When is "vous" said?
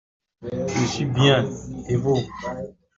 1.95-2.17